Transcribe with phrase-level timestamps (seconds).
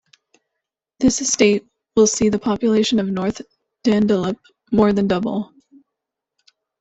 [0.99, 1.63] This estate
[1.95, 3.39] will see the population of North
[3.85, 4.39] Dandalup
[4.71, 5.53] more than double.